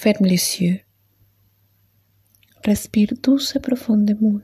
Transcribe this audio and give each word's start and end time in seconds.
Ferme 0.00 0.26
les 0.26 0.62
yeux. 0.62 0.80
Respire 2.64 3.14
douce 3.20 3.56
et 3.56 3.58
profondément. 3.58 4.38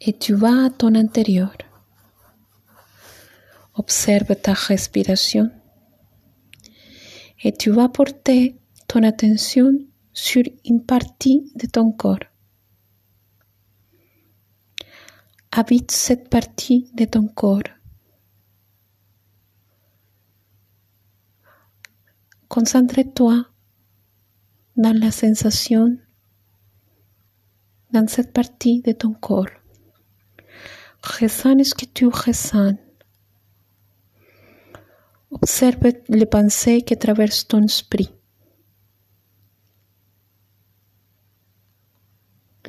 Et 0.00 0.14
tu 0.16 0.32
vas 0.32 0.64
à 0.64 0.70
ton 0.70 0.94
intérieur. 0.94 1.54
Observe 3.74 4.34
ta 4.36 4.54
respiration. 4.54 5.50
Et 7.42 7.52
tu 7.52 7.68
vas 7.70 7.90
porter 7.90 8.56
ton 8.88 9.02
attention 9.02 9.72
sur 10.14 10.42
une 10.64 10.82
partie 10.82 11.52
de 11.54 11.66
ton 11.66 11.92
corps. 11.92 12.24
Habite 15.52 15.90
cette 15.90 16.30
partie 16.30 16.90
de 16.94 17.04
ton 17.04 17.28
corps. 17.28 17.73
Concentre-toi 22.54 23.46
dans 24.76 24.96
la 24.96 25.10
sensation 25.10 25.98
dans 27.92 28.06
cette 28.06 28.32
partie 28.32 28.80
de 28.80 28.92
ton 28.92 29.12
corps. 29.12 29.50
Ressens 31.02 31.64
ce 31.64 31.74
que 31.74 31.84
tu 31.84 32.06
ressens. 32.06 32.78
Observe 35.32 35.94
les 36.08 36.26
pensées 36.26 36.82
qui 36.82 36.96
traversent 36.96 37.48
ton 37.48 37.64
esprit. 37.64 38.12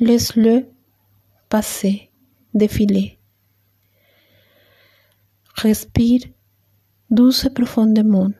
Laisse-le 0.00 0.66
passer, 1.48 2.10
défiler. 2.54 3.20
Respire 5.54 6.22
douce 7.08 7.44
et 7.44 7.50
profondément. 7.50 8.32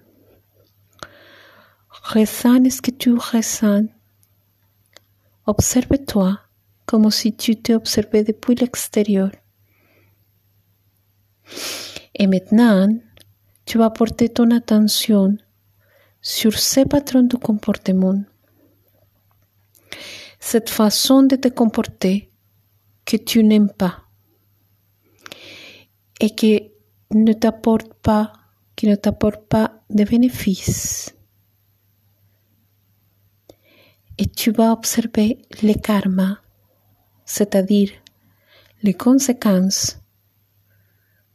Ressens 2.08 2.70
ce 2.70 2.82
que 2.82 2.92
tu 2.92 3.14
ressens. 3.14 3.88
Observe-toi 5.44 6.38
comme 6.84 7.10
si 7.10 7.34
tu 7.34 7.56
te 7.56 7.72
observais 7.72 8.22
depuis 8.22 8.54
l'extérieur. 8.54 9.32
Et 12.14 12.28
maintenant, 12.28 12.88
tu 13.64 13.78
vas 13.78 13.90
porter 13.90 14.28
ton 14.28 14.52
attention 14.52 15.36
sur 16.22 16.56
ces 16.56 16.84
patrons 16.84 17.24
de 17.24 17.36
comportement, 17.36 18.22
cette 20.38 20.70
façon 20.70 21.24
de 21.24 21.34
te 21.34 21.48
comporter 21.48 22.30
que 23.04 23.16
tu 23.16 23.42
n'aimes 23.42 23.72
pas 23.72 24.04
et 26.20 26.30
qui 26.30 26.70
ne 27.12 27.32
t'apporte 27.32 27.94
pas, 27.94 28.32
qui 28.76 28.86
ne 28.86 28.94
t'apporte 28.94 29.44
pas 29.48 29.82
de 29.90 30.04
bénéfices. 30.04 31.15
Et 34.18 34.26
tu 34.26 34.50
vas 34.50 34.72
le 35.62 35.74
karma, 35.74 36.38
c'est-à-dire 37.24 37.90
les 38.82 38.94
conséquences 38.94 39.98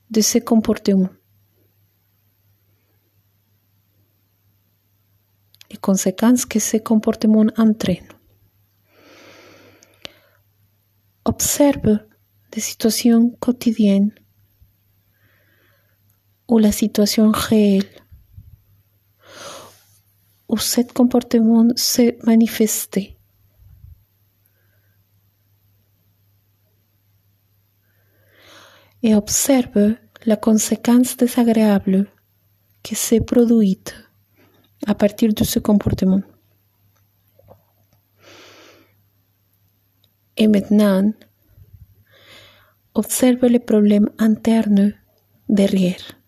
de 0.10 0.22
ces 0.22 0.42
comportements. 0.42 1.10
Les 5.70 5.78
conséquences 5.78 6.46
que 6.46 6.60
ces 6.60 6.82
comportements 6.82 7.46
entraînent. 7.58 8.14
Observe 11.24 12.00
des 12.52 12.62
situations 12.62 13.30
quotidiennes 13.40 14.14
ou 16.48 16.58
la 16.58 16.72
situation 16.72 17.32
réelle 17.32 17.88
où 20.52 20.58
ce 20.58 20.82
comportement 20.82 21.68
se 21.76 22.24
manifestait. 22.26 23.18
Et 29.02 29.16
observe 29.16 29.96
la 30.26 30.36
conséquence 30.36 31.18
désagréable 31.18 32.08
qui 32.84 32.96
s'est 32.96 33.22
produite 33.22 33.96
à 34.86 34.94
partir 34.94 35.34
de 35.34 35.44
ce 35.44 35.58
comportement. 35.60 36.22
Et 40.38 40.48
maintenant, 40.48 41.12
observe 42.94 43.46
le 43.46 43.60
problème 43.60 44.10
interne 44.20 44.94
derrière. 45.50 46.21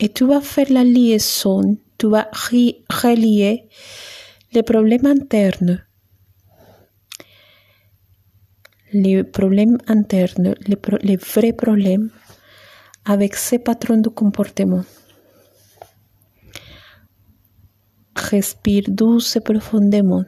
Et 0.00 0.08
tu 0.08 0.24
vas 0.24 0.40
faire 0.40 0.70
la 0.70 0.82
liaison, 0.82 1.76
tu 1.98 2.08
vas 2.08 2.28
relier 2.32 3.68
les 4.52 4.62
problèmes 4.62 5.06
internes 5.06 5.84
les 8.92 9.24
problèmes 9.24 9.78
internes, 9.86 10.54
les, 10.66 11.16
vrais 11.16 11.52
problèmes 11.52 12.10
avec 13.04 13.36
ces 13.36 13.58
patrons 13.58 13.98
de 13.98 14.08
comportement. 14.08 14.84
Respire 18.16 18.84
douce 18.88 19.36
et 19.36 19.40
profondément. 19.40 20.24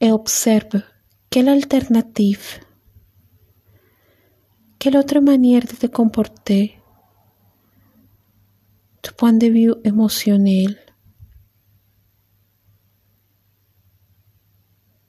Et 0.00 0.12
observe 0.12 0.82
quelle 1.30 1.48
alternative, 1.48 2.60
quelle 4.86 4.98
autre 4.98 5.18
manière 5.18 5.62
de 5.62 5.74
te 5.74 5.88
comporter 5.88 6.80
du 9.02 9.10
point 9.16 9.32
de 9.32 9.48
vue 9.48 9.74
émotionnel 9.82 10.76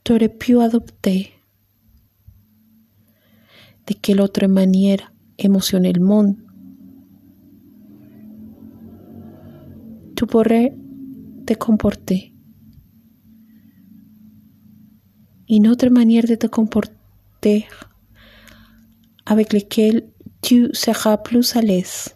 t'aurais 0.03 0.29
pu 0.29 0.59
adopter 0.59 1.29
de 3.85 3.93
quelle 4.01 4.19
autre 4.19 4.47
manière 4.47 5.13
émotionnellement 5.37 6.35
tu 10.15 10.25
pourrais 10.25 10.75
te 11.45 11.53
comporter. 11.53 12.33
Une 15.47 15.67
autre 15.67 15.89
manière 15.89 16.25
de 16.25 16.33
te 16.33 16.47
comporter 16.47 17.67
avec 19.27 19.51
laquelle 19.51 20.09
tu 20.41 20.69
seras 20.73 21.17
plus 21.17 21.55
à 21.57 21.61
l'aise 21.61 22.15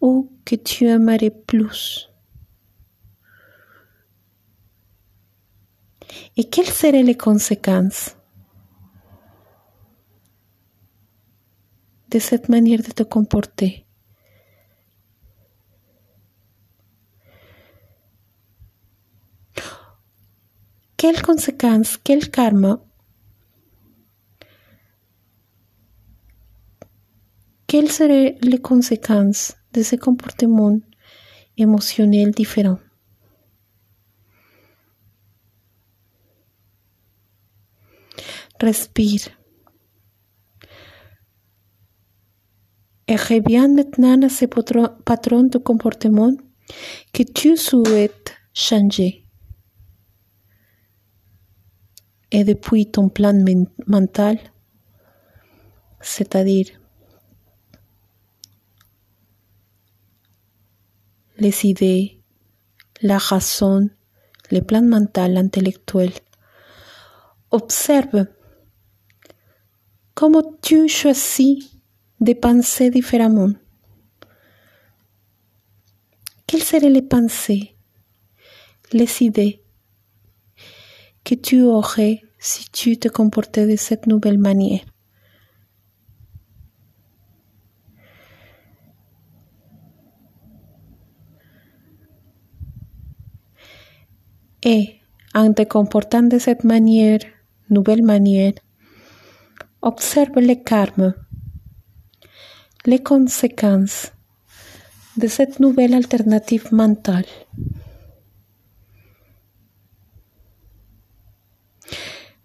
ou 0.00 0.30
que 0.44 0.54
tu 0.54 0.86
aimerais 0.86 1.30
plus. 1.30 2.10
Et 6.36 6.44
quelles 6.44 6.66
seraient 6.66 7.02
les 7.02 7.16
conséquences 7.16 8.16
de 12.10 12.18
cette 12.18 12.50
manière 12.50 12.82
de 12.82 12.92
te 12.92 13.02
comporter? 13.02 13.86
Quelles 20.98 21.22
conséquences, 21.22 21.96
quel 21.96 22.30
karma 22.30 22.84
Quelles 27.74 27.90
seraient 27.90 28.36
les 28.40 28.60
conséquences 28.60 29.56
de 29.72 29.82
ce 29.82 29.96
comportement 29.96 30.78
émotionnel 31.56 32.30
différent 32.30 32.78
Respire. 38.60 39.22
Et 43.08 43.16
reviens 43.16 43.66
maintenant 43.66 44.22
à 44.22 44.28
ce 44.28 44.44
patron 44.44 45.42
de 45.42 45.58
comportement 45.58 46.30
que 47.12 47.24
tu 47.24 47.56
souhaites 47.56 48.36
changer. 48.52 49.26
Et 52.30 52.44
depuis 52.44 52.88
ton 52.88 53.08
plan 53.08 53.34
mental, 53.88 54.38
c'est-à-dire 56.00 56.68
les 61.36 61.66
idées, 61.66 62.20
la 63.02 63.18
raison, 63.18 63.88
le 64.50 64.60
plan 64.60 64.82
mental 64.82 65.36
intellectuel, 65.36 66.12
observe 67.50 68.26
comment 70.14 70.44
tu 70.62 70.88
choisis 70.88 71.76
de 72.20 72.32
penser 72.32 72.90
différemment 72.90 73.52
Quelles 76.46 76.62
seraient 76.62 76.90
les 76.90 77.02
pensées, 77.02 77.76
les 78.92 79.22
idées 79.22 79.62
que 81.24 81.34
tu 81.34 81.62
aurais 81.62 82.22
si 82.38 82.70
tu 82.70 82.98
te 82.98 83.08
comportais 83.08 83.66
de 83.66 83.76
cette 83.76 84.06
nouvelle 84.06 84.38
manière 84.38 84.84
Et 94.64 95.00
en 95.34 95.52
te 95.52 95.62
comportant 95.62 96.22
de 96.22 96.38
cette 96.38 96.64
manière, 96.64 97.20
nouvelle 97.68 98.02
manière, 98.02 98.54
observe 99.82 100.38
le 100.38 100.54
karma, 100.54 101.12
les 102.86 103.02
conséquences 103.02 104.12
de 105.18 105.26
cette 105.26 105.60
nouvelle 105.60 105.92
alternative 105.92 106.72
mentale. 106.72 107.26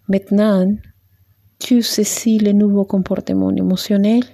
Maintenant, 0.08 0.66
tu 1.58 1.82
saisis 1.82 2.38
le 2.38 2.52
nouveau 2.52 2.84
comportement 2.84 3.50
émotionnel 3.50 4.24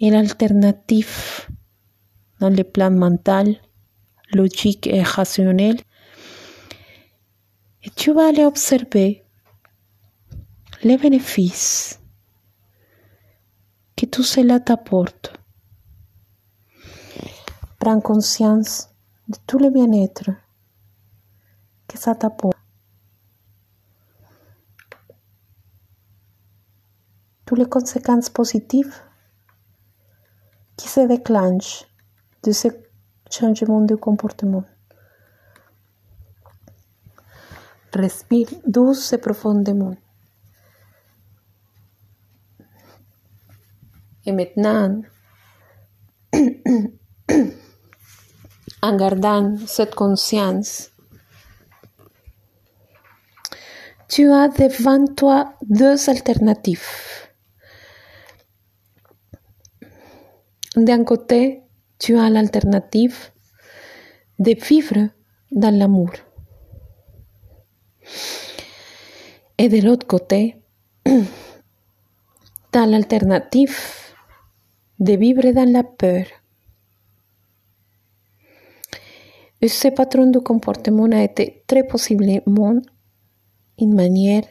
et 0.00 0.10
l'alternative 0.10 1.46
dans 2.40 2.50
le 2.50 2.64
plan 2.64 2.90
mental, 2.90 3.56
logique 4.32 4.86
et 4.86 5.02
rationnel. 5.02 5.76
Et 7.82 7.90
tu 7.90 8.12
vas 8.12 8.28
aller 8.28 8.44
observer 8.44 9.24
les 10.82 10.98
bénéfices 10.98 11.98
que 13.96 14.06
tout 14.06 14.22
cela 14.22 14.60
t'apporte. 14.60 15.32
Prends 17.78 18.00
conscience 18.00 18.90
de 19.28 19.38
tout 19.46 19.58
le 19.58 19.70
bien-être 19.70 20.30
que 21.88 21.98
ça 21.98 22.14
t'apporte. 22.14 22.56
Toutes 27.46 27.58
les 27.58 27.68
conséquences 27.68 28.30
positives 28.30 28.94
qui 30.76 30.88
se 30.88 31.00
déclenchent 31.00 31.84
de 32.42 32.52
ce 32.52 32.68
changement 33.30 33.80
de 33.80 33.94
comportement. 33.94 34.64
Respire 38.00 38.48
douce 38.66 39.12
et 39.12 39.18
profondément. 39.18 39.94
Et 44.24 44.32
maintenant, 44.32 45.02
en 48.82 48.96
gardant 48.96 49.56
cette 49.66 49.94
conscience, 49.94 50.90
tu 54.08 54.30
as 54.32 54.48
devant 54.48 55.04
toi 55.14 55.52
deux 55.62 56.08
alternatives. 56.08 56.88
D'un 60.74 61.04
côté, 61.04 61.64
tu 61.98 62.16
as 62.16 62.30
l'alternative 62.30 63.30
de 64.38 64.52
vivre 64.52 65.10
dans 65.52 65.76
l'amour. 65.76 66.10
Et 69.58 69.68
de 69.74 69.80
l'autre 69.86 70.06
côté, 70.06 70.56
tu 71.04 72.78
as 72.78 72.86
l'alternative 72.86 73.78
de 74.98 75.14
vivre 75.14 75.50
dans 75.52 75.70
la 75.70 75.82
peur. 75.82 76.24
Ce 79.62 79.88
patron 79.88 80.30
de 80.30 80.38
comportement 80.38 81.10
a 81.12 81.22
été 81.22 81.64
très 81.66 81.86
possiblement 81.86 82.80
une 83.78 83.94
manière 83.94 84.44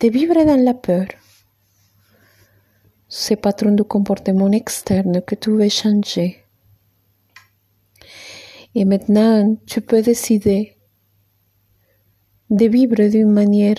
de 0.00 0.08
vivre 0.08 0.44
dans 0.44 0.62
la 0.64 0.74
peur. 0.74 1.06
Ce 3.08 3.34
patron 3.34 3.72
de 3.72 3.82
comportement 3.82 4.50
externe 4.50 5.22
que 5.22 5.34
tu 5.34 5.50
veux 5.50 5.68
changer. 5.68 6.44
Et 8.74 8.84
maintenant, 8.84 9.56
tu 9.66 9.80
peux 9.80 10.02
décider 10.02 10.77
de 12.50 12.66
vivre 12.66 13.08
d'une 13.08 13.30
manière 13.30 13.76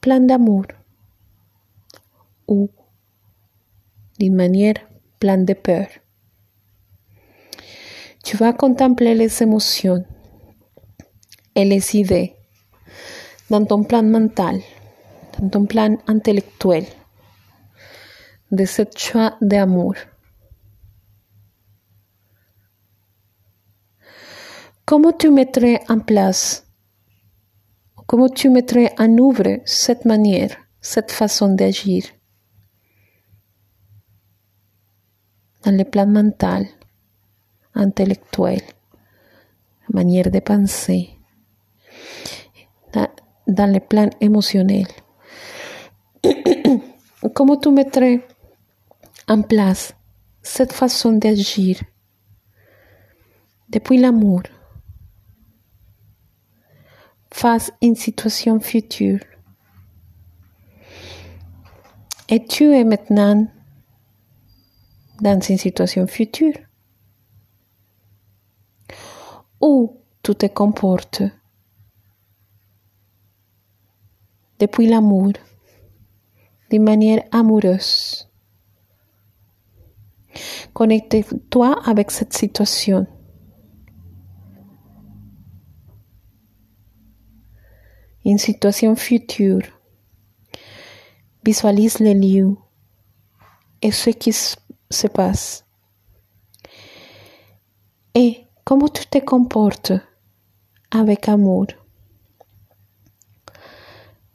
pleine 0.00 0.26
d'amour 0.26 0.64
ou 2.48 2.70
d'une 4.18 4.34
manière 4.34 4.74
pleine 5.18 5.44
de 5.44 5.54
peur. 5.54 5.86
Tu 8.24 8.36
vas 8.36 8.52
contempler 8.52 9.14
les 9.14 9.42
émotions 9.42 10.04
et 11.54 11.64
les 11.64 11.96
idées 11.96 12.34
dans 13.50 13.64
ton 13.64 13.84
plan 13.84 14.02
mental, 14.02 14.60
dans 15.38 15.48
ton 15.50 15.66
plan 15.66 15.98
intellectuel, 16.06 16.86
de 18.50 18.64
ce 18.64 18.82
choix 18.96 19.36
d'amour. 19.42 19.94
Comment 24.86 25.12
tu 25.12 25.30
mettrais 25.30 25.80
en 25.88 26.00
place, 26.00 26.66
comment 28.12 28.28
tu 28.28 28.50
mettrais 28.50 28.92
en 28.98 29.10
œuvre 29.16 29.62
cette 29.64 30.04
manière, 30.04 30.54
cette 30.82 31.10
façon 31.10 31.54
d'agir? 31.54 32.04
Dans 35.64 35.74
le 35.74 35.84
plan 35.84 36.06
mental, 36.06 36.66
intellectuel, 37.74 38.60
manière 39.88 40.30
de 40.30 40.40
penser, 40.40 41.08
dans 43.46 43.72
le 43.72 43.80
plan 43.80 44.10
émotionnel. 44.20 44.88
Comment 47.34 47.56
tu 47.56 47.70
mettrais 47.70 48.20
en 49.26 49.40
place 49.40 49.94
cette 50.42 50.74
façon 50.74 51.12
d'agir? 51.12 51.80
Depuis 53.70 53.96
l'amour 53.96 54.42
face 57.42 57.70
à 57.70 57.74
une 57.82 57.96
situation 57.96 58.60
future. 58.60 59.18
Et 62.28 62.44
tu 62.44 62.72
es 62.72 62.84
maintenant 62.84 63.48
dans 65.20 65.40
une 65.40 65.58
situation 65.58 66.06
future 66.06 66.54
où 69.60 70.00
tu 70.22 70.36
te 70.36 70.46
comportes 70.46 71.24
depuis 74.60 74.86
l'amour, 74.86 75.32
de 76.70 76.78
manière 76.78 77.24
amoureuse. 77.32 78.30
Connecte-toi 80.72 81.82
avec 81.84 82.12
cette 82.12 82.34
situation. 82.34 83.04
Une 88.24 88.38
situation 88.38 88.94
future. 88.94 89.62
Visualise 91.44 91.98
les 91.98 92.14
lieux 92.14 92.56
et 93.82 93.90
ce 93.90 94.10
qui 94.10 94.32
se 94.32 95.06
passe. 95.08 95.64
Et 98.14 98.46
comment 98.64 98.88
tu 98.88 99.06
te 99.06 99.18
comportes 99.18 99.92
avec 100.90 101.28
amour. 101.28 101.66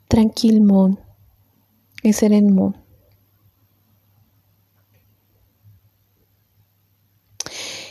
Tranquillement 0.08 0.96
et 2.04 2.12
sereinement. 2.12 2.72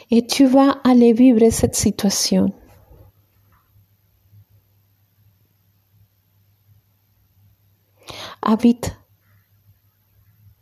Et 0.09 0.25
tu 0.25 0.45
vas 0.45 0.79
aller 0.83 1.13
vivre 1.13 1.49
cette 1.49 1.75
situation. 1.75 2.53
Habite 8.49 8.97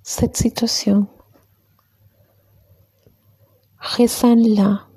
cette 0.02 0.36
situation. 0.38 1.06
Ressens-la. 3.80 4.88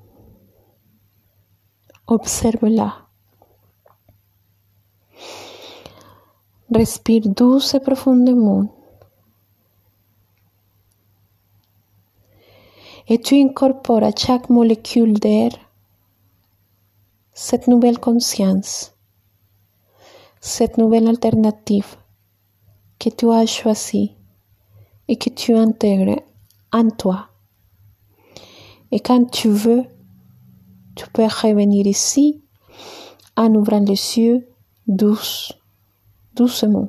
Observe-la. 2.06 3.06
Respire 6.74 7.28
douce 7.28 7.74
et 7.74 7.80
profondément. 7.80 8.74
Et 13.06 13.20
tu 13.20 13.34
incorpores 13.34 14.02
à 14.04 14.12
chaque 14.16 14.48
molécule 14.48 15.18
d'air 15.20 15.50
cette 17.34 17.68
nouvelle 17.68 17.98
conscience, 17.98 18.96
cette 20.40 20.78
nouvelle 20.78 21.06
alternative 21.06 21.98
que 22.98 23.10
tu 23.10 23.30
as 23.30 23.46
choisie 23.46 24.16
et 25.06 25.16
que 25.16 25.30
tu 25.30 25.54
intègres 25.54 26.20
en 26.72 26.90
toi. 26.90 27.28
Et 28.90 29.00
quand 29.00 29.30
tu 29.30 29.48
veux, 29.48 29.84
tu 30.96 31.06
peux 31.12 31.24
revenir 31.24 31.86
ici 31.86 32.42
en 33.36 33.54
ouvrant 33.54 33.80
les 33.80 34.18
yeux 34.18 34.48
douce, 34.86 35.52
doucement. 36.34 36.88